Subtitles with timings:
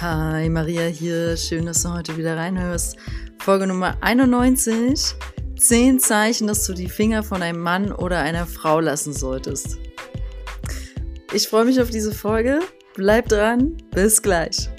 [0.00, 1.36] Hi, Maria hier.
[1.36, 2.96] Schön, dass du heute wieder reinhörst.
[3.38, 5.14] Folge Nummer 91.
[5.58, 9.76] Zehn Zeichen, dass du die Finger von einem Mann oder einer Frau lassen solltest.
[11.34, 12.60] Ich freue mich auf diese Folge.
[12.94, 13.76] Bleib dran.
[13.90, 14.70] Bis gleich.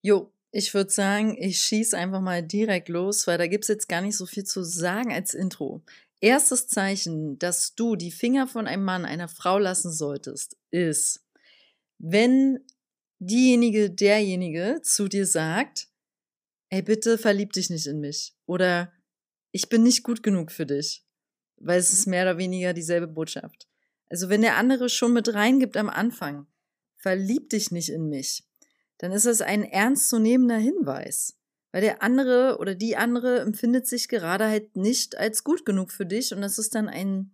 [0.00, 3.86] Jo, ich würde sagen, ich schieße einfach mal direkt los, weil da gibt es jetzt
[3.90, 5.82] gar nicht so viel zu sagen als Intro.
[6.20, 11.24] Erstes Zeichen, dass du die Finger von einem Mann, einer Frau lassen solltest, ist,
[11.98, 12.60] wenn
[13.18, 15.88] diejenige, derjenige zu dir sagt,
[16.68, 18.92] ey, bitte verlieb dich nicht in mich oder
[19.52, 21.04] ich bin nicht gut genug für dich,
[21.56, 23.68] weil es ist mehr oder weniger dieselbe Botschaft.
[24.08, 26.46] Also wenn der andere schon mit reingibt am Anfang,
[26.96, 28.44] verlieb dich nicht in mich,
[28.98, 31.39] dann ist das ein ernstzunehmender Hinweis.
[31.72, 36.06] Weil der andere oder die andere empfindet sich gerade halt nicht als gut genug für
[36.06, 37.30] dich und das ist dann ein,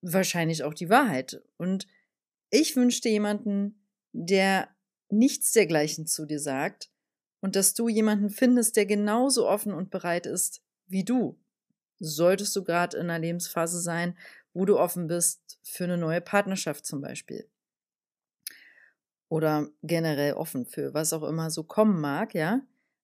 [0.00, 1.42] wahrscheinlich auch die Wahrheit.
[1.58, 1.86] Und
[2.50, 4.68] ich wünschte jemanden, der
[5.10, 6.90] nichts dergleichen zu dir sagt
[7.40, 11.38] und dass du jemanden findest, der genauso offen und bereit ist wie du.
[11.98, 14.16] Solltest du gerade in einer Lebensphase sein,
[14.54, 17.48] wo du offen bist für eine neue Partnerschaft zum Beispiel.
[19.28, 22.60] Oder generell offen für was auch immer so kommen mag, ja.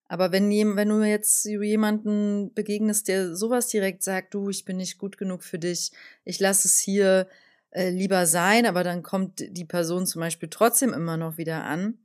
[0.09, 4.97] Aber wenn, wenn du jetzt jemanden begegnest, der sowas direkt sagt, du, ich bin nicht
[4.97, 5.93] gut genug für dich,
[6.25, 7.29] ich lasse es hier
[7.71, 11.99] äh, lieber sein, aber dann kommt die Person zum Beispiel trotzdem immer noch wieder an,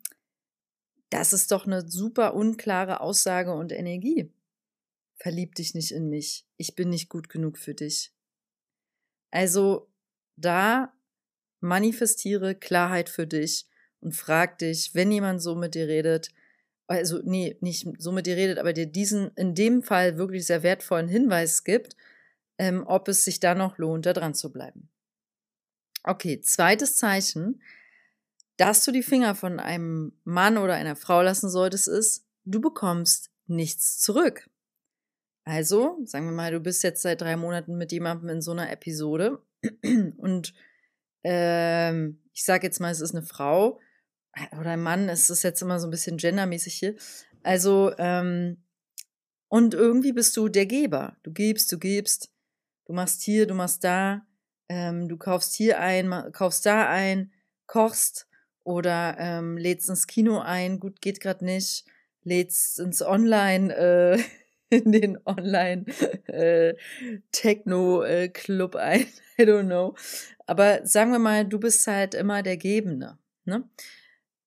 [1.09, 4.31] das ist doch eine super unklare Aussage und Energie.
[5.15, 8.11] Verlieb dich nicht in mich, ich bin nicht gut genug für dich.
[9.31, 9.87] Also
[10.35, 10.91] da
[11.61, 13.67] manifestiere Klarheit für dich
[14.01, 16.29] und frag dich, wenn jemand so mit dir redet,
[16.87, 20.63] also nee, nicht so mit dir redet, aber dir diesen in dem Fall wirklich sehr
[20.63, 21.95] wertvollen Hinweis gibt,
[22.57, 24.89] ähm, ob es sich da noch lohnt, da dran zu bleiben.
[26.03, 27.61] Okay, zweites Zeichen,
[28.57, 33.31] dass du die Finger von einem Mann oder einer Frau lassen solltest, ist, du bekommst
[33.47, 34.49] nichts zurück.
[35.45, 38.71] Also, sagen wir mal, du bist jetzt seit drei Monaten mit jemandem in so einer
[38.71, 39.41] Episode
[40.17, 40.53] und
[41.23, 43.79] ähm, ich sage jetzt mal, es ist eine Frau,
[44.59, 46.95] oder Mann, es ist jetzt immer so ein bisschen gendermäßig hier.
[47.43, 48.57] Also, ähm,
[49.47, 51.17] und irgendwie bist du der Geber.
[51.23, 52.31] Du gibst, du gibst,
[52.85, 54.25] du machst hier, du machst da,
[54.69, 57.31] ähm, du kaufst hier ein, kaufst da ein,
[57.67, 58.27] kochst
[58.63, 61.85] oder ähm, lädst ins Kino ein, gut, geht gerade nicht,
[62.23, 64.23] lädst ins Online, äh,
[64.69, 65.85] in den Online
[66.27, 66.73] äh,
[67.31, 69.05] Techno-Club äh, ein,
[69.37, 69.95] I don't know.
[70.47, 73.17] Aber sagen wir mal, du bist halt immer der Gebende.
[73.45, 73.69] Ne?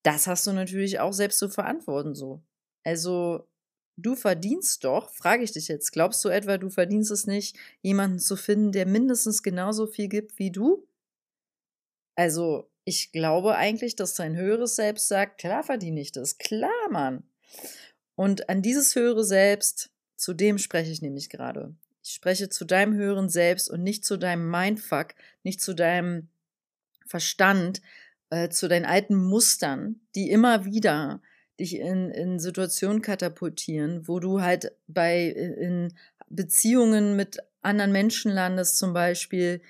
[0.07, 2.41] Das hast du natürlich auch selbst zu verantworten so.
[2.85, 3.49] Also
[3.97, 8.21] du verdienst doch, frage ich dich jetzt, glaubst du etwa, du verdienst es nicht, jemanden
[8.21, 10.87] zu finden, der mindestens genauso viel gibt wie du?
[12.15, 17.25] Also ich glaube eigentlich, dass dein höheres Selbst sagt, klar verdiene ich das, klar, Mann.
[18.15, 21.75] Und an dieses höhere Selbst, zu dem spreche ich nämlich gerade.
[22.05, 26.29] Ich spreche zu deinem höheren Selbst und nicht zu deinem Mindfuck, nicht zu deinem
[27.07, 27.83] Verstand,
[28.31, 31.21] äh, zu deinen alten Mustern, die immer wieder
[31.59, 35.95] dich in, in Situationen katapultieren, wo du halt bei in
[36.29, 39.63] Beziehungen mit anderen Menschen landest, zum Beispiel,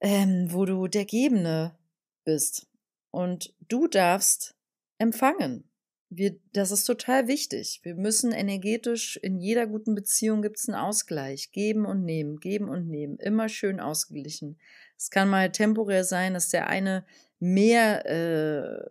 [0.00, 1.76] ähm, wo du der Gebende
[2.24, 2.66] bist.
[3.10, 4.54] Und du darfst
[4.98, 5.67] empfangen.
[6.10, 7.80] Wir, das ist total wichtig.
[7.82, 11.52] Wir müssen energetisch, in jeder guten Beziehung gibt es einen Ausgleich.
[11.52, 13.18] Geben und nehmen, geben und nehmen.
[13.18, 14.58] Immer schön ausgeglichen.
[14.96, 17.04] Es kann mal temporär sein, dass der eine
[17.40, 18.86] mehr äh,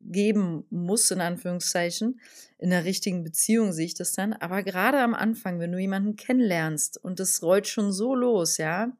[0.00, 2.20] geben muss, in Anführungszeichen.
[2.58, 4.32] In der richtigen Beziehung sehe ich das dann.
[4.32, 8.96] Aber gerade am Anfang, wenn du jemanden kennenlernst und das rollt schon so los, ja.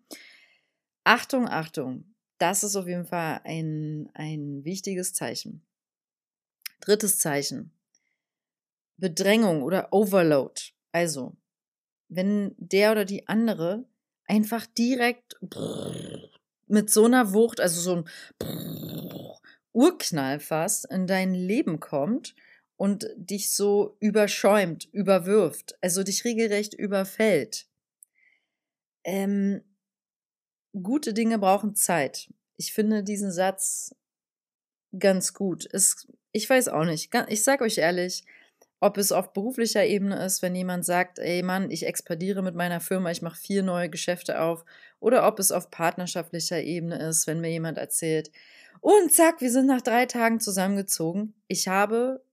[1.05, 2.05] Achtung, Achtung.
[2.39, 5.63] Das ist auf jeden Fall ein, ein wichtiges Zeichen.
[6.83, 7.71] Drittes Zeichen.
[8.97, 10.61] Bedrängung oder Overload.
[10.91, 11.37] Also,
[12.09, 13.85] wenn der oder die andere
[14.27, 15.37] einfach direkt
[16.67, 18.05] mit so einer Wucht, also so ein
[19.73, 22.35] Urknall fast, in dein Leben kommt
[22.77, 27.69] und dich so überschäumt, überwirft, also dich regelrecht überfällt.
[29.05, 29.63] Ähm,
[30.73, 32.33] gute Dinge brauchen Zeit.
[32.57, 33.95] Ich finde diesen Satz
[34.99, 35.67] ganz gut.
[35.73, 37.11] Es, ich weiß auch nicht.
[37.29, 38.25] Ich sag euch ehrlich,
[38.81, 42.81] ob es auf beruflicher Ebene ist, wenn jemand sagt, ey Mann, ich expandiere mit meiner
[42.81, 44.65] Firma, ich mache vier neue Geschäfte auf,
[44.99, 48.33] oder ob es auf partnerschaftlicher Ebene ist, wenn mir jemand erzählt,
[48.81, 51.35] und zack, wir sind nach drei Tagen zusammengezogen.
[51.47, 52.25] Ich habe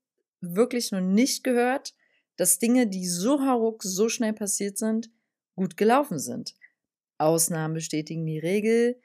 [0.42, 1.94] wirklich noch nicht gehört,
[2.38, 5.12] dass Dinge, die so hauruck, so schnell passiert sind,
[5.56, 6.56] gut gelaufen sind.
[7.20, 9.00] Ausnahmen bestätigen die Regel.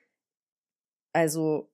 [1.12, 1.70] Also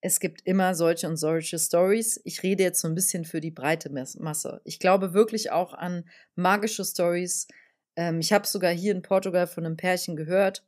[0.00, 2.20] es gibt immer solche und solche Stories.
[2.24, 4.60] Ich rede jetzt so ein bisschen für die breite Masse.
[4.64, 6.04] Ich glaube wirklich auch an
[6.36, 7.48] magische Stories.
[7.96, 10.64] Ähm, ich habe sogar hier in Portugal von einem Pärchen gehört.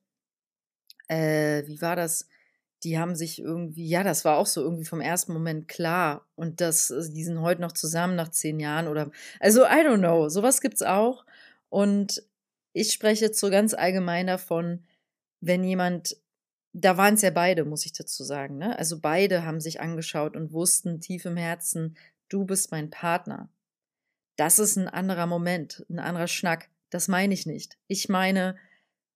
[1.09, 2.29] Äh, wie war das?
[2.83, 6.27] Die haben sich irgendwie, ja, das war auch so irgendwie vom ersten Moment klar.
[6.35, 9.99] Und das, äh, die sind heute noch zusammen nach zehn Jahren oder, also I don't
[9.99, 11.25] know, sowas gibt's auch.
[11.69, 12.25] Und
[12.73, 14.85] ich spreche jetzt so ganz allgemein davon,
[15.41, 16.17] wenn jemand
[16.73, 18.59] da waren es ja beide, muss ich dazu sagen.
[18.59, 18.79] Ne?
[18.79, 21.97] Also beide haben sich angeschaut und wussten tief im Herzen,
[22.29, 23.49] du bist mein Partner.
[24.37, 26.71] Das ist ein anderer Moment, ein anderer Schnack.
[26.91, 27.77] Das meine ich nicht.
[27.89, 28.57] Ich meine,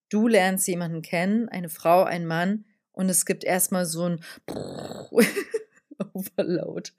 [0.09, 2.65] du lernst jemanden kennen, eine Frau, ein Mann,
[2.95, 4.21] und es gibt erstmal so ein
[6.13, 6.91] Overload.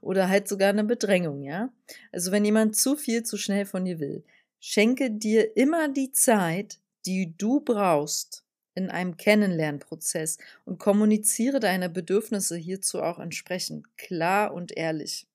[0.00, 1.72] Oder halt sogar eine Bedrängung, ja?
[2.12, 4.24] Also wenn jemand zu viel zu schnell von dir will,
[4.60, 8.44] schenke dir immer die Zeit, die du brauchst,
[8.78, 15.26] in einem Kennenlernprozess und kommuniziere deine Bedürfnisse hierzu auch entsprechend klar und ehrlich,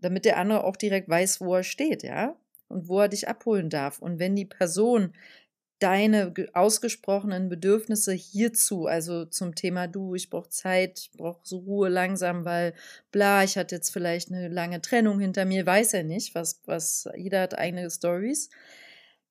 [0.00, 2.36] damit der andere auch direkt weiß, wo er steht, ja,
[2.68, 4.00] und wo er dich abholen darf.
[4.00, 5.14] Und wenn die Person
[5.78, 11.88] deine ausgesprochenen Bedürfnisse hierzu, also zum Thema du, ich brauche Zeit, ich brauche so Ruhe
[11.88, 12.74] langsam, weil
[13.12, 17.08] bla, ich hatte jetzt vielleicht eine lange Trennung hinter mir, weiß er nicht, was, was,
[17.16, 18.50] jeder hat eigene Stories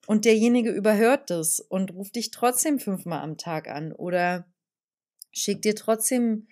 [0.07, 4.45] und derjenige überhört das und ruft dich trotzdem fünfmal am Tag an oder
[5.31, 6.47] schickt dir trotzdem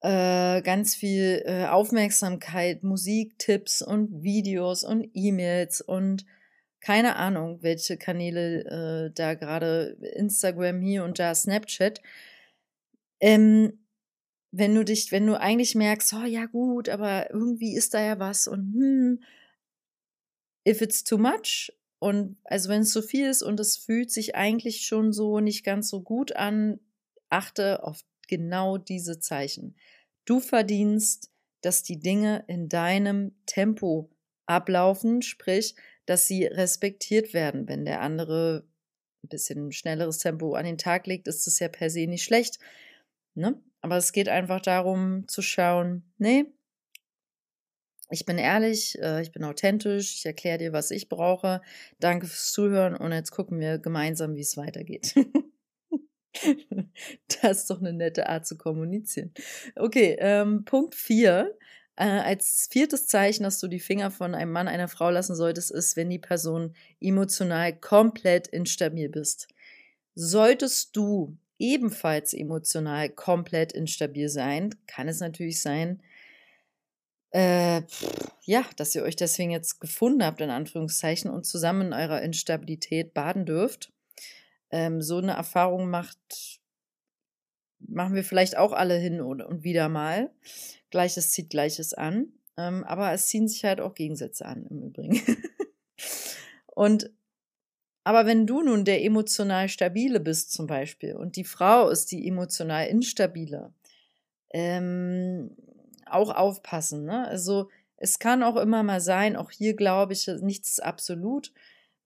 [0.00, 6.24] äh, ganz viel äh, Aufmerksamkeit, Musiktipps und Videos und E-Mails und
[6.80, 12.00] keine Ahnung, welche Kanäle äh, da gerade Instagram hier und da Snapchat.
[13.20, 13.80] Ähm,
[14.52, 18.18] wenn du dich, wenn du eigentlich merkst, oh ja gut, aber irgendwie ist da ja
[18.18, 19.22] was und hm,
[20.66, 24.36] if it's too much, und also wenn es zu viel ist und es fühlt sich
[24.36, 26.78] eigentlich schon so nicht ganz so gut an,
[27.28, 29.76] achte auf genau diese Zeichen.
[30.24, 31.30] Du verdienst,
[31.60, 34.10] dass die Dinge in deinem Tempo
[34.46, 35.74] ablaufen, sprich,
[36.06, 37.68] dass sie respektiert werden.
[37.68, 38.64] Wenn der andere
[39.24, 42.58] ein bisschen schnelleres Tempo an den Tag legt, ist das ja per se nicht schlecht.
[43.34, 43.60] Ne?
[43.80, 46.46] Aber es geht einfach darum zu schauen, nee,
[48.10, 51.60] ich bin ehrlich, äh, ich bin authentisch, ich erkläre dir, was ich brauche.
[52.00, 55.14] Danke fürs Zuhören und jetzt gucken wir gemeinsam, wie es weitergeht.
[57.42, 59.32] das ist doch eine nette Art zu kommunizieren.
[59.76, 61.56] Okay, ähm, Punkt 4.
[61.96, 65.72] Äh, als viertes Zeichen, dass du die Finger von einem Mann, einer Frau lassen solltest,
[65.72, 69.48] ist, wenn die Person emotional komplett instabil bist.
[70.14, 76.00] Solltest du ebenfalls emotional komplett instabil sein, kann es natürlich sein,
[77.30, 77.82] äh,
[78.44, 83.14] ja, dass ihr euch deswegen jetzt gefunden habt, in Anführungszeichen, und zusammen in eurer Instabilität
[83.14, 83.92] baden dürft.
[84.70, 86.60] Ähm, so eine Erfahrung macht,
[87.80, 90.30] machen wir vielleicht auch alle hin und, wieder mal.
[90.90, 92.32] Gleiches zieht Gleiches an.
[92.56, 95.20] Ähm, aber es ziehen sich halt auch Gegensätze an, im Übrigen.
[96.66, 97.10] und
[98.08, 102.26] aber wenn du nun der emotional stabile bist, zum Beispiel, und die Frau ist die
[102.26, 103.74] emotional instabile,
[104.50, 105.54] ähm,
[106.12, 107.04] auch aufpassen.
[107.04, 107.26] Ne?
[107.26, 111.52] Also es kann auch immer mal sein, auch hier glaube ich, nichts ist absolut,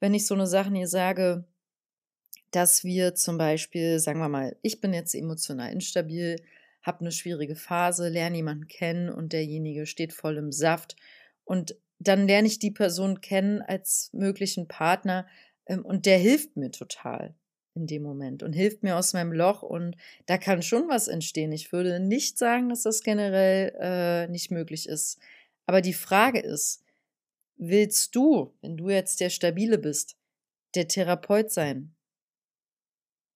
[0.01, 1.45] wenn ich so eine Sachen hier sage,
[2.51, 6.37] dass wir zum Beispiel, sagen wir mal, ich bin jetzt emotional instabil,
[6.83, 10.97] habe eine schwierige Phase, lerne jemanden kennen und derjenige steht voll im Saft
[11.45, 15.27] und dann lerne ich die Person kennen als möglichen Partner
[15.67, 17.35] ähm, und der hilft mir total
[17.75, 21.53] in dem Moment und hilft mir aus meinem Loch und da kann schon was entstehen.
[21.53, 25.19] Ich würde nicht sagen, dass das generell äh, nicht möglich ist.
[25.67, 26.85] Aber die Frage ist,
[27.57, 30.17] willst du, wenn du jetzt der Stabile bist,
[30.75, 31.95] der Therapeut sein?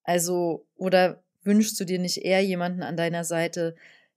[0.05, 3.75] Also, oder wünschst du dir nicht eher jemanden an deiner Seite,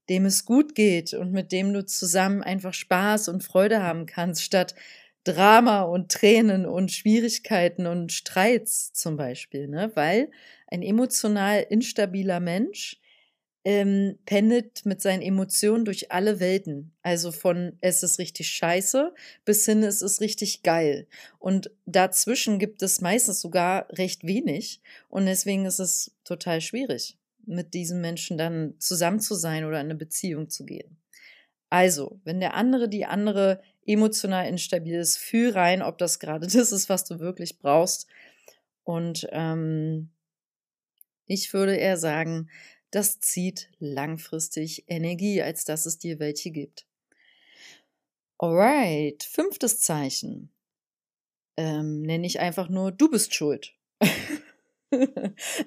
[0.09, 4.43] dem es gut geht und mit dem du zusammen einfach Spaß und Freude haben kannst,
[4.43, 4.75] statt
[5.23, 9.91] Drama und Tränen und Schwierigkeiten und Streits zum Beispiel, ne?
[9.95, 10.31] weil
[10.67, 12.99] ein emotional instabiler Mensch
[13.65, 16.93] ähm, pendelt mit seinen Emotionen durch alle Welten.
[17.01, 19.13] Also von es ist richtig scheiße
[19.45, 21.07] bis hin es ist richtig geil.
[21.39, 24.81] Und dazwischen gibt es meistens sogar recht wenig.
[25.09, 29.87] Und deswegen ist es total schwierig, mit diesen Menschen dann zusammen zu sein oder in
[29.87, 30.97] eine Beziehung zu gehen.
[31.69, 36.71] Also, wenn der andere die andere emotional instabil ist, fühl rein, ob das gerade das
[36.71, 38.07] ist, was du wirklich brauchst.
[38.83, 40.09] Und ähm,
[41.25, 42.49] ich würde eher sagen,
[42.91, 46.87] das zieht langfristig Energie, als dass es dir welche gibt.
[48.39, 50.51] Alright, fünftes Zeichen.
[51.55, 53.75] Ähm, nenne ich einfach nur, du bist schuld.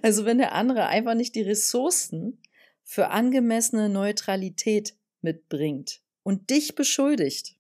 [0.03, 2.41] also wenn der andere einfach nicht die Ressourcen
[2.83, 7.57] für angemessene Neutralität mitbringt und dich beschuldigt.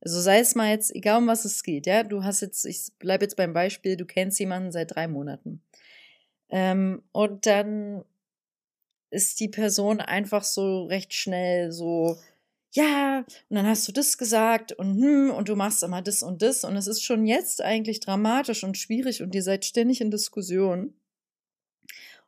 [0.00, 2.92] Also sei es mal jetzt, egal um was es geht, ja, du hast jetzt, ich
[2.98, 5.62] bleibe jetzt beim Beispiel, du kennst jemanden seit drei Monaten.
[6.50, 8.04] Ähm, und dann
[9.10, 12.18] ist die Person einfach so recht schnell so,
[12.72, 13.18] ja,
[13.50, 16.64] und dann hast du das gesagt und hm, und du machst immer das und das
[16.64, 20.94] und es ist schon jetzt eigentlich dramatisch und schwierig und ihr seid ständig in Diskussion.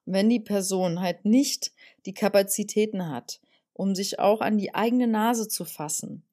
[0.07, 1.73] wenn die Person halt nicht
[2.07, 3.41] die Kapazitäten hat,
[3.75, 6.25] um sich auch an die eigene Nase zu fassen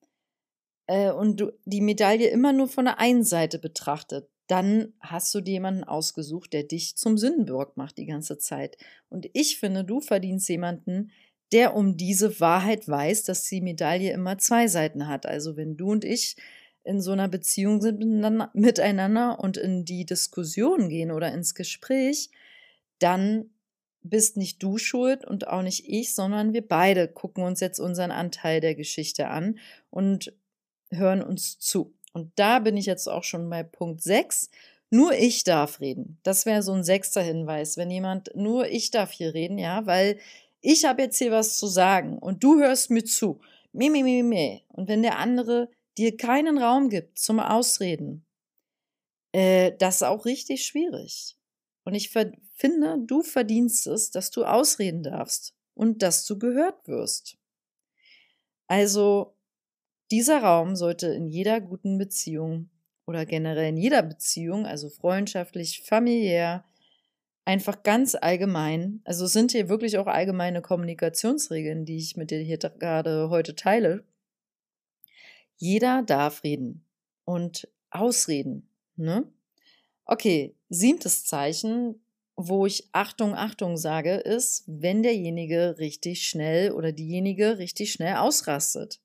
[0.87, 5.41] äh, und du die Medaille immer nur von der einen Seite betrachtet, dann hast du
[5.41, 8.77] dir jemanden ausgesucht, der dich zum Sündenburg macht die ganze Zeit.
[9.09, 11.11] Und ich finde, du verdienst jemanden,
[11.53, 15.25] der um diese Wahrheit weiß, dass die Medaille immer zwei Seiten hat.
[15.25, 16.35] Also wenn du und ich
[16.83, 17.99] in so einer Beziehung sind
[18.53, 22.29] miteinander und in die Diskussion gehen oder ins Gespräch,
[22.99, 23.50] dann
[24.03, 28.11] bist nicht du schuld und auch nicht ich, sondern wir beide gucken uns jetzt unseren
[28.11, 30.33] Anteil der Geschichte an und
[30.89, 31.93] hören uns zu.
[32.13, 34.49] Und da bin ich jetzt auch schon bei Punkt 6.
[34.89, 36.19] Nur ich darf reden.
[36.23, 40.19] Das wäre so ein sechster Hinweis, wenn jemand, nur ich darf hier reden, ja, weil
[40.59, 43.39] ich habe jetzt hier was zu sagen und du hörst mir zu.
[43.71, 44.61] Me, me, me, me.
[44.67, 48.25] Und wenn der andere dir keinen Raum gibt zum Ausreden,
[49.31, 51.37] äh, das ist auch richtig schwierig.
[51.83, 52.09] Und ich
[52.61, 57.37] finde, du verdienst es, dass du ausreden darfst und dass du gehört wirst.
[58.67, 59.35] Also,
[60.11, 62.69] dieser Raum sollte in jeder guten Beziehung
[63.05, 66.63] oder generell in jeder Beziehung, also freundschaftlich, familiär,
[67.45, 72.57] einfach ganz allgemein, also sind hier wirklich auch allgemeine Kommunikationsregeln, die ich mit dir hier
[72.57, 74.05] gerade heute teile.
[75.57, 76.85] Jeder darf reden
[77.25, 78.69] und ausreden.
[78.95, 79.27] Ne?
[80.05, 82.00] Okay, siebtes Zeichen,
[82.47, 88.99] wo ich Achtung, Achtung sage, ist, wenn derjenige richtig schnell oder diejenige richtig schnell ausrastet.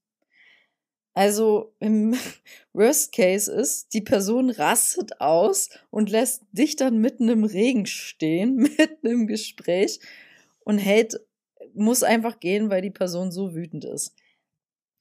[1.15, 2.15] Also im
[2.75, 8.57] Worst Case ist, die Person rastet aus und lässt dich dann mitten im Regen stehen,
[8.79, 9.99] mitten im Gespräch
[10.61, 11.19] und hält,
[11.73, 14.15] muss einfach gehen, weil die Person so wütend ist.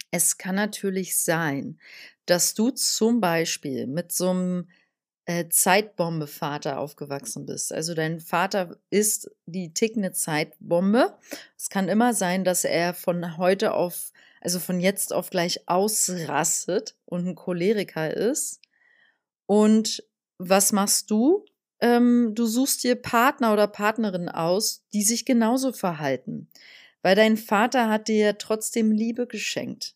[0.10, 1.80] Es kann natürlich sein,
[2.25, 4.70] dass du zum Beispiel mit so einem
[5.25, 7.74] äh, Zeitbombe-Vater aufgewachsen bist.
[7.74, 11.17] Also dein Vater ist die tickende Zeitbombe.
[11.58, 14.12] Es kann immer sein, dass er von heute auf
[14.46, 18.62] also von jetzt auf gleich ausrastet und ein Choleriker ist.
[19.48, 20.03] Und
[20.38, 21.46] was machst du?
[21.79, 26.48] Ähm, du suchst dir Partner oder Partnerin aus, die sich genauso verhalten.
[27.01, 29.95] Weil dein Vater hat dir trotzdem Liebe geschenkt.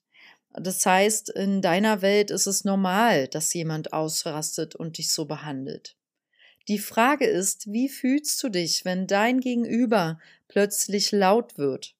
[0.53, 5.95] Das heißt, in deiner Welt ist es normal, dass jemand ausrastet und dich so behandelt.
[6.67, 11.95] Die Frage ist, wie fühlst du dich, wenn dein Gegenüber plötzlich laut wird?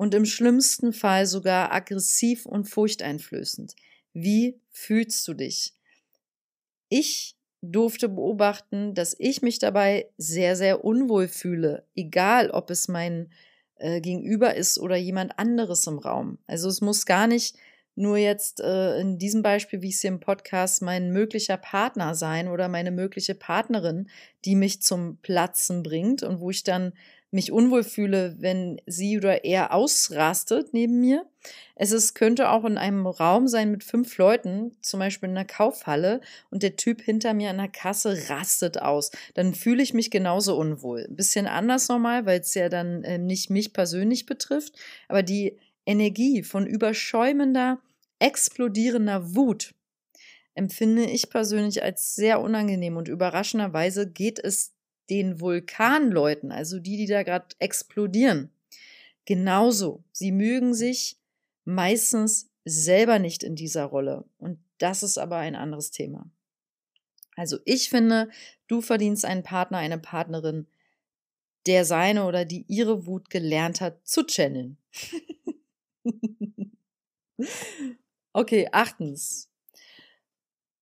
[0.00, 3.76] und im schlimmsten Fall sogar aggressiv und furchteinflößend.
[4.14, 5.74] Wie fühlst du dich?
[6.88, 13.30] Ich durfte beobachten, dass ich mich dabei sehr, sehr unwohl fühle, egal ob es mein
[13.80, 16.38] äh, Gegenüber ist oder jemand anderes im Raum.
[16.46, 17.56] Also es muss gar nicht
[17.96, 22.14] nur jetzt äh, in diesem Beispiel, wie ich es hier im Podcast, mein möglicher Partner
[22.14, 24.08] sein oder meine mögliche Partnerin,
[24.44, 26.92] die mich zum Platzen bringt und wo ich dann
[27.30, 31.26] mich unwohl fühle, wenn sie oder er ausrastet neben mir.
[31.76, 35.46] Es ist, könnte auch in einem Raum sein mit fünf Leuten, zum Beispiel in einer
[35.46, 36.20] Kaufhalle,
[36.50, 39.10] und der Typ hinter mir an der Kasse rastet aus.
[39.34, 41.06] Dann fühle ich mich genauso unwohl.
[41.08, 44.74] Ein bisschen anders normal, weil es ja dann äh, nicht mich persönlich betrifft,
[45.08, 45.56] aber die
[45.86, 47.78] Energie von überschäumender,
[48.18, 49.72] explodierender Wut
[50.54, 54.74] empfinde ich persönlich als sehr unangenehm und überraschenderweise geht es
[55.10, 58.50] den Vulkanleuten, also die, die da gerade explodieren,
[59.24, 60.04] genauso.
[60.12, 61.18] Sie mögen sich
[61.64, 64.24] meistens selber nicht in dieser Rolle.
[64.38, 66.30] Und das ist aber ein anderes Thema.
[67.36, 68.30] Also ich finde,
[68.68, 70.66] du verdienst einen Partner, eine Partnerin,
[71.66, 74.78] der seine oder die ihre Wut gelernt hat zu channeln.
[78.32, 79.48] okay, achtens.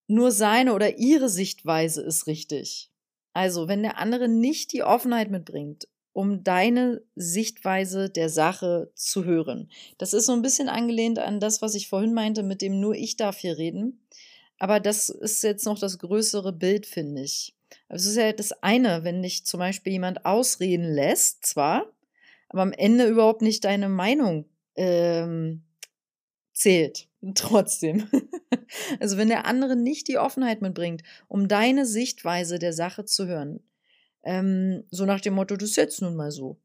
[0.07, 2.91] Nur seine oder ihre Sichtweise ist richtig.
[3.33, 9.69] Also, wenn der andere nicht die Offenheit mitbringt, um deine Sichtweise der Sache zu hören.
[9.97, 12.95] Das ist so ein bisschen angelehnt an das, was ich vorhin meinte, mit dem nur
[12.95, 14.01] ich darf hier reden.
[14.57, 17.55] Aber das ist jetzt noch das größere Bild, finde ich.
[17.87, 21.85] Es ist ja das eine, wenn dich zum Beispiel jemand ausreden lässt, zwar,
[22.49, 24.45] aber am Ende überhaupt nicht deine Meinung
[24.75, 25.63] ähm,
[26.53, 27.07] zählt.
[27.35, 28.09] Trotzdem.
[28.99, 33.61] Also wenn der andere nicht die Offenheit mitbringt, um deine Sichtweise der Sache zu hören,
[34.21, 36.57] Ähm, so nach dem Motto, das ist jetzt nun mal so.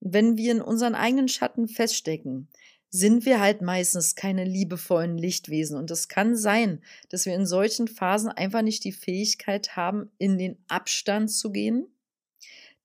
[0.00, 2.46] Wenn wir in unseren eigenen Schatten feststecken,
[2.90, 5.76] sind wir halt meistens keine liebevollen Lichtwesen.
[5.76, 10.38] Und es kann sein, dass wir in solchen Phasen einfach nicht die Fähigkeit haben, in
[10.38, 11.88] den Abstand zu gehen,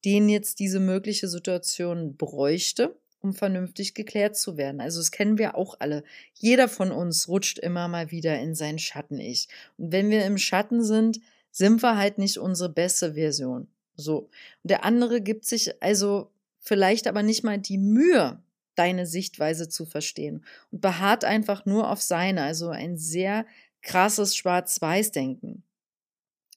[0.03, 4.81] den jetzt diese mögliche Situation bräuchte, um vernünftig geklärt zu werden.
[4.81, 6.03] Also das kennen wir auch alle.
[6.33, 9.47] Jeder von uns rutscht immer mal wieder in sein Schatten-Ich.
[9.77, 13.67] Und wenn wir im Schatten sind, sind wir halt nicht unsere beste Version.
[13.95, 14.29] So.
[14.63, 18.41] Und der andere gibt sich also vielleicht aber nicht mal die Mühe,
[18.75, 23.45] deine Sichtweise zu verstehen und beharrt einfach nur auf seine, also ein sehr
[23.81, 25.63] krasses Schwarz-Weiß-Denken.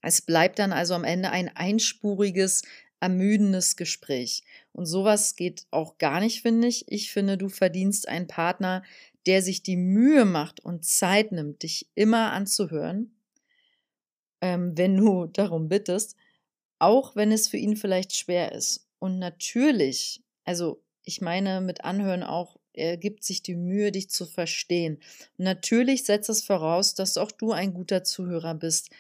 [0.02, 2.62] Es bleibt dann also am Ende ein einspuriges,
[3.00, 4.44] ermüdendes Gespräch.
[4.76, 6.84] Und sowas geht auch gar nicht, finde ich.
[6.88, 8.82] Ich finde, du verdienst einen Partner,
[9.24, 13.16] der sich die Mühe macht und Zeit nimmt, dich immer anzuhören,
[14.42, 16.14] ähm, wenn du darum bittest,
[16.78, 18.86] auch wenn es für ihn vielleicht schwer ist.
[18.98, 24.26] Und natürlich, also ich meine mit Anhören auch, er gibt sich die Mühe, dich zu
[24.26, 24.98] verstehen.
[25.38, 28.90] Und natürlich setzt es voraus, dass auch du ein guter Zuhörer bist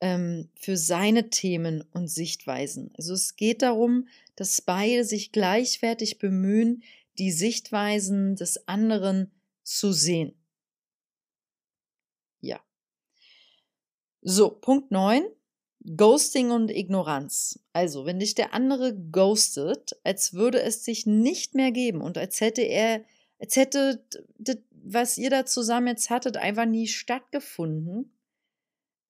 [0.00, 2.90] ähm, für seine Themen und Sichtweisen.
[2.96, 4.08] Also es geht darum,
[4.40, 6.82] dass beide sich gleichwertig bemühen,
[7.18, 9.30] die Sichtweisen des anderen
[9.62, 10.34] zu sehen.
[12.40, 12.58] Ja.
[14.22, 15.24] So, Punkt 9.
[15.94, 17.60] Ghosting und Ignoranz.
[17.74, 22.40] Also, wenn dich der andere ghostet, als würde es sich nicht mehr geben und als
[22.40, 23.04] hätte er,
[23.38, 24.02] als hätte
[24.38, 28.16] das, was ihr da zusammen jetzt hattet, einfach nie stattgefunden.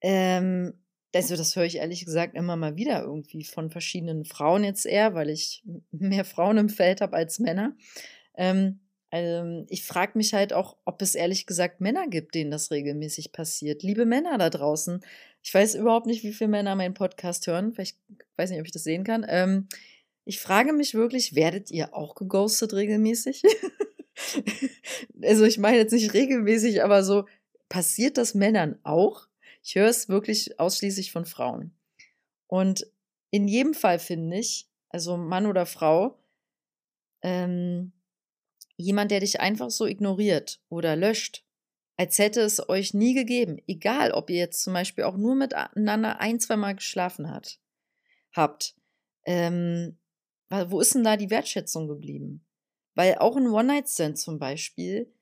[0.00, 0.74] Ähm,
[1.14, 5.14] also das höre ich ehrlich gesagt immer mal wieder irgendwie von verschiedenen Frauen jetzt eher,
[5.14, 7.76] weil ich mehr Frauen im Feld habe als Männer.
[8.36, 8.80] Ähm,
[9.12, 13.32] ähm, ich frage mich halt auch, ob es ehrlich gesagt Männer gibt, denen das regelmäßig
[13.32, 13.82] passiert.
[13.82, 15.04] Liebe Männer da draußen,
[15.42, 17.72] ich weiß überhaupt nicht, wie viele Männer meinen Podcast hören.
[17.72, 17.98] Vielleicht
[18.36, 19.26] weiß nicht, ob ich das sehen kann.
[19.28, 19.68] Ähm,
[20.24, 23.42] ich frage mich wirklich, werdet ihr auch geghostet regelmäßig?
[25.22, 27.24] also ich meine jetzt nicht regelmäßig, aber so
[27.68, 29.26] passiert das Männern auch?
[29.62, 31.76] Ich höre es wirklich ausschließlich von Frauen.
[32.46, 32.86] Und
[33.30, 36.18] in jedem Fall finde ich, also Mann oder Frau,
[37.22, 37.92] ähm,
[38.76, 41.44] jemand, der dich einfach so ignoriert oder löscht,
[41.96, 43.58] als hätte es euch nie gegeben.
[43.66, 47.60] Egal, ob ihr jetzt zum Beispiel auch nur miteinander ein, zwei Mal geschlafen hat,
[48.32, 48.74] habt.
[49.26, 49.98] Ähm,
[50.48, 52.44] wo ist denn da die Wertschätzung geblieben?
[52.94, 55.12] Weil auch ein One-Night-Stand zum Beispiel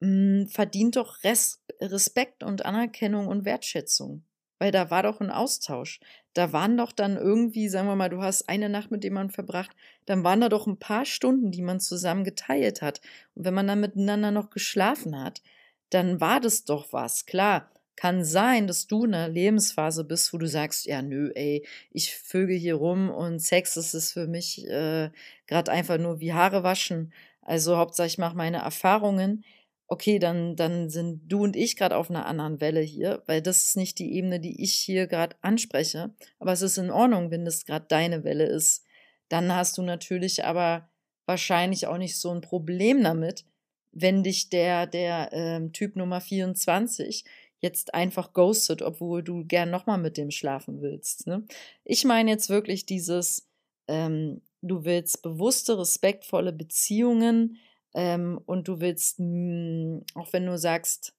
[0.00, 0.08] mh,
[0.42, 4.24] hm, verdient doch Res Respekt und Anerkennung und Wertschätzung.
[4.58, 6.00] Weil da war doch ein Austausch.
[6.34, 9.30] Da waren doch dann irgendwie, sagen wir mal, du hast eine Nacht mit dem man
[9.30, 9.70] verbracht,
[10.04, 13.00] dann waren da doch ein paar Stunden, die man zusammen geteilt hat.
[13.34, 15.42] Und wenn man dann miteinander noch geschlafen hat,
[15.88, 17.26] dann war das doch was.
[17.26, 21.66] Klar, kann sein, dass du in einer Lebensphase bist, wo du sagst, ja, nö, ey,
[21.90, 25.10] ich vöge hier rum und Sex das ist für mich äh,
[25.46, 27.12] gerade einfach nur wie Haare waschen.
[27.42, 29.44] Also Hauptsache ich mache meine Erfahrungen.
[29.92, 33.64] Okay, dann, dann sind du und ich gerade auf einer anderen Welle hier, weil das
[33.64, 36.14] ist nicht die Ebene, die ich hier gerade anspreche.
[36.38, 38.84] Aber es ist in Ordnung, wenn das gerade deine Welle ist.
[39.28, 40.88] Dann hast du natürlich aber
[41.26, 43.44] wahrscheinlich auch nicht so ein Problem damit,
[43.90, 47.24] wenn dich der, der ähm, Typ Nummer 24
[47.58, 51.26] jetzt einfach ghostet, obwohl du gern nochmal mit dem schlafen willst.
[51.26, 51.44] Ne?
[51.84, 53.48] Ich meine jetzt wirklich dieses,
[53.88, 57.58] ähm, du willst bewusste, respektvolle Beziehungen
[57.94, 61.14] ähm, und du willst, mh, hm, auch wenn du sagst,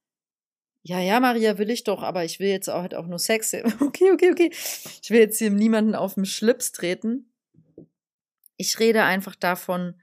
[0.83, 3.53] ja, ja, Maria, will ich doch, aber ich will jetzt auch, halt auch nur Sex.
[3.79, 4.49] Okay, okay, okay.
[4.51, 7.31] Ich will jetzt hier niemanden auf den Schlips treten.
[8.57, 9.95] Ich rede einfach davon,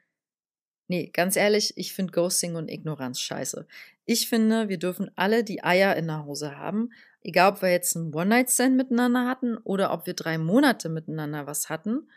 [0.88, 3.66] Nee, ganz ehrlich, ich finde Ghosting und Ignoranz scheiße.
[4.06, 6.90] Ich finde, wir dürfen alle die Eier in der Hose haben.
[7.20, 11.68] Egal, ob wir jetzt einen One-Night-Stand miteinander hatten oder ob wir drei Monate miteinander was
[11.68, 12.08] hatten,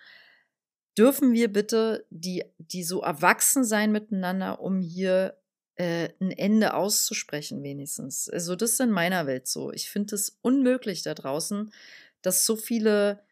[1.02, 5.36] dürfen wir bitte die, die so erwachsen sein miteinander, um hier
[5.76, 8.30] äh, ein Ende auszusprechen, wenigstens.
[8.30, 9.72] Also, das ist in meiner Welt so.
[9.72, 11.74] Ich finde es unmöglich da draußen,
[12.22, 13.24] dass so viele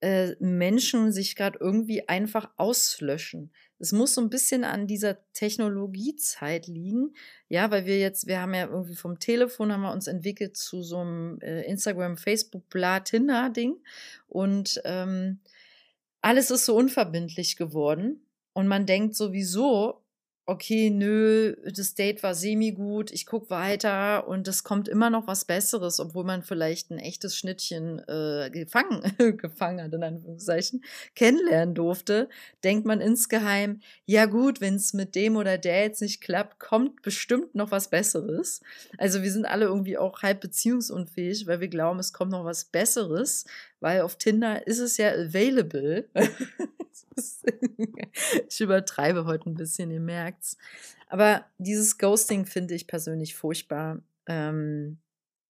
[0.00, 3.50] äh, Menschen sich gerade irgendwie einfach auslöschen.
[3.80, 7.14] Es muss so ein bisschen an dieser Technologiezeit liegen,
[7.48, 10.84] ja, weil wir jetzt, wir haben ja irgendwie vom Telefon haben wir uns entwickelt zu
[10.84, 13.74] so einem äh, Instagram, Facebook, bla, Tinder-Ding
[14.28, 15.40] und ähm,
[16.20, 20.02] alles ist so unverbindlich geworden und man denkt sowieso,
[20.48, 25.44] okay, nö, das Date war semi-gut, ich gucke weiter und es kommt immer noch was
[25.44, 29.02] Besseres, obwohl man vielleicht ein echtes Schnittchen äh, gefangen,
[29.36, 30.82] gefangen hat, in Anführungszeichen,
[31.14, 32.30] kennenlernen durfte,
[32.64, 37.02] denkt man insgeheim, ja gut, wenn es mit dem oder der jetzt nicht klappt, kommt
[37.02, 38.62] bestimmt noch was Besseres.
[38.96, 42.64] Also wir sind alle irgendwie auch halb beziehungsunfähig, weil wir glauben, es kommt noch was
[42.64, 43.44] Besseres,
[43.80, 46.08] weil auf Tinder ist es ja available.
[48.48, 50.56] ich übertreibe heute ein bisschen, ihr merkt's.
[51.08, 54.02] Aber dieses Ghosting finde ich persönlich furchtbar.
[54.26, 54.98] Ähm,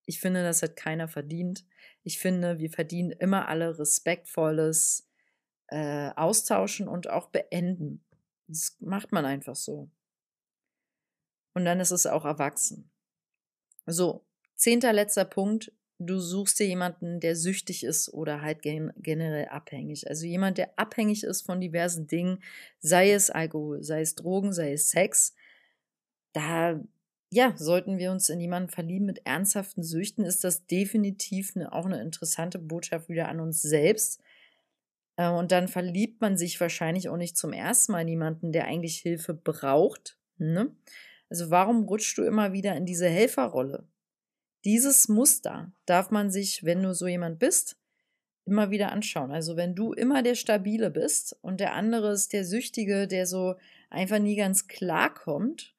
[0.06, 1.66] ich finde, das hat keiner verdient.
[2.02, 5.06] Ich finde, wir verdienen immer alle respektvolles
[5.68, 8.04] äh, Austauschen und auch Beenden.
[8.46, 9.90] Das macht man einfach so.
[11.54, 12.90] Und dann ist es auch erwachsen.
[13.84, 19.46] So, zehnter letzter Punkt du suchst dir jemanden, der süchtig ist oder halt gen generell
[19.48, 20.08] abhängig.
[20.08, 22.42] Also jemand, der abhängig ist von diversen Dingen,
[22.80, 25.34] sei es Alkohol, sei es Drogen, sei es Sex.
[26.32, 26.80] Da,
[27.30, 31.86] ja, sollten wir uns in jemanden verlieben mit ernsthaften Süchten, ist das definitiv eine, auch
[31.86, 34.20] eine interessante Botschaft wieder an uns selbst.
[35.16, 38.66] Äh, und dann verliebt man sich wahrscheinlich auch nicht zum ersten Mal in jemanden, der
[38.66, 40.16] eigentlich Hilfe braucht.
[40.38, 40.74] Ne?
[41.28, 43.86] Also warum rutschst du immer wieder in diese Helferrolle?
[44.64, 47.76] Dieses Muster darf man sich, wenn du so jemand bist,
[48.44, 49.30] immer wieder anschauen.
[49.30, 53.56] Also wenn du immer der Stabile bist und der andere ist der Süchtige, der so
[53.90, 55.74] einfach nie ganz klar kommt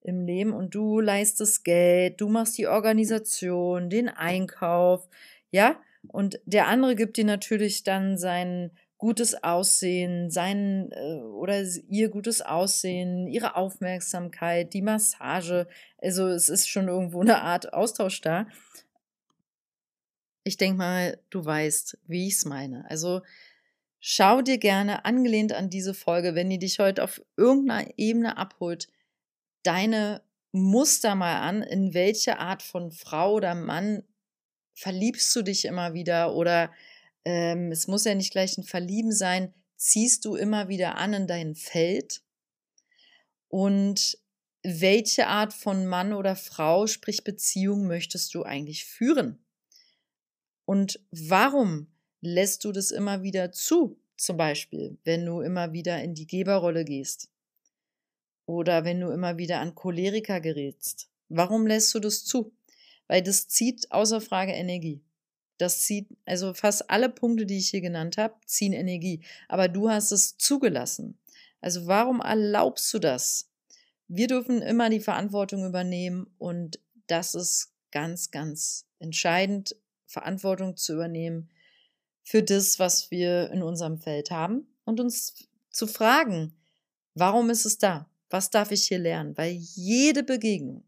[0.00, 5.08] im Leben und du leistest Geld, du machst die Organisation, den Einkauf,
[5.50, 8.70] ja, und der andere gibt dir natürlich dann seinen
[9.04, 15.68] gutes Aussehen, sein äh, oder ihr gutes Aussehen, ihre Aufmerksamkeit, die Massage.
[15.98, 18.46] Also es ist schon irgendwo eine Art Austausch da.
[20.42, 22.88] Ich denke mal, du weißt, wie ich es meine.
[22.88, 23.20] Also
[24.00, 28.88] schau dir gerne, angelehnt an diese Folge, wenn die dich heute auf irgendeiner Ebene abholt,
[29.64, 34.02] deine Muster mal an, in welche Art von Frau oder Mann
[34.72, 36.70] verliebst du dich immer wieder oder
[37.24, 41.26] ähm, es muss ja nicht gleich ein Verlieben sein, ziehst du immer wieder an in
[41.26, 42.22] dein Feld
[43.48, 44.18] und
[44.64, 49.44] welche Art von Mann oder Frau, sprich Beziehung, möchtest du eigentlich führen?
[50.64, 51.88] Und warum
[52.22, 54.00] lässt du das immer wieder zu?
[54.16, 57.30] Zum Beispiel, wenn du immer wieder in die Geberrolle gehst
[58.46, 61.10] oder wenn du immer wieder an Choleriker gerätst.
[61.28, 62.52] Warum lässt du das zu?
[63.06, 65.03] Weil das zieht außer Frage Energie.
[65.58, 69.24] Das zieht, also fast alle Punkte, die ich hier genannt habe, ziehen Energie.
[69.48, 71.18] Aber du hast es zugelassen.
[71.60, 73.50] Also warum erlaubst du das?
[74.08, 81.50] Wir dürfen immer die Verantwortung übernehmen und das ist ganz, ganz entscheidend, Verantwortung zu übernehmen
[82.22, 86.54] für das, was wir in unserem Feld haben und uns zu fragen,
[87.14, 88.08] warum ist es da?
[88.30, 89.36] Was darf ich hier lernen?
[89.36, 90.84] Weil jede Begegnung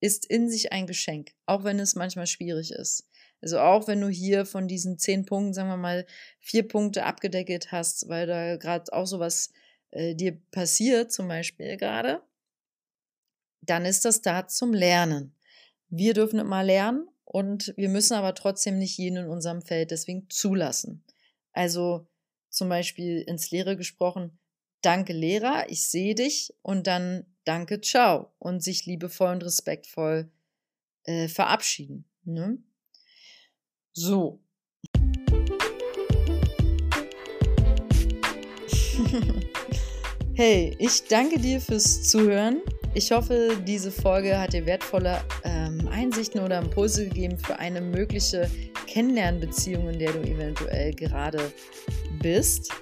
[0.00, 3.06] ist in sich ein Geschenk, auch wenn es manchmal schwierig ist.
[3.40, 6.06] Also auch wenn du hier von diesen zehn Punkten, sagen wir mal,
[6.38, 9.52] vier Punkte abgedeckt hast, weil da gerade auch sowas
[9.90, 12.22] äh, dir passiert, zum Beispiel gerade,
[13.62, 15.34] dann ist das da zum Lernen.
[15.88, 20.28] Wir dürfen immer lernen und wir müssen aber trotzdem nicht jeden in unserem Feld deswegen
[20.30, 21.04] zulassen.
[21.52, 22.06] Also
[22.48, 24.38] zum Beispiel ins Lehre gesprochen,
[24.82, 30.30] danke Lehrer, ich sehe dich und dann danke, ciao und sich liebevoll und respektvoll
[31.04, 32.04] äh, verabschieden.
[32.24, 32.58] Ne?
[34.02, 34.40] So.
[40.34, 42.62] hey, ich danke dir fürs Zuhören.
[42.94, 48.50] Ich hoffe, diese Folge hat dir wertvolle ähm, Einsichten oder Impulse gegeben für eine mögliche
[48.86, 51.52] Kennenlernbeziehung, in der du eventuell gerade
[52.22, 52.72] bist.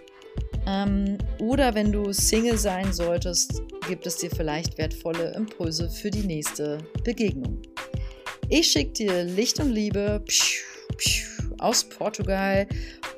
[0.68, 6.24] Ähm, oder wenn du Single sein solltest, gibt es dir vielleicht wertvolle Impulse für die
[6.24, 7.60] nächste Begegnung.
[8.48, 10.22] Ich schicke dir Licht und Liebe.
[10.24, 10.67] Pschuh
[11.58, 12.66] aus Portugal.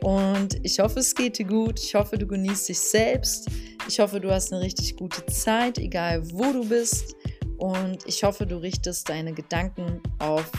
[0.02, 1.78] Und ich hoffe, es geht dir gut.
[1.80, 3.48] Ich hoffe, du genießt dich selbst.
[3.88, 7.16] Ich hoffe, du hast eine richtig gute Zeit, egal wo du bist.
[7.58, 10.50] Und ich hoffe, du richtest deine Gedanken auf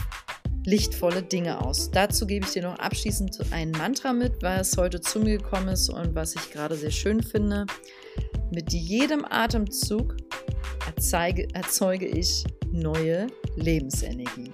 [0.64, 1.90] lichtvolle Dinge aus.
[1.90, 5.88] Dazu gebe ich dir noch abschließend ein Mantra mit, was heute zu mir gekommen ist
[5.88, 7.66] und was ich gerade sehr schön finde.
[8.52, 10.16] Mit jedem Atemzug
[10.86, 14.52] erzeuge, erzeuge ich neue Lebensenergie.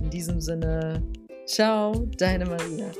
[0.00, 1.02] In diesem Sinne,
[1.46, 2.90] ciao, deine Maria.